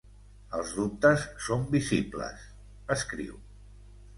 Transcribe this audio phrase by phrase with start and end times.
[0.59, 2.49] Els dubtes són visibles,
[2.97, 3.37] escriu.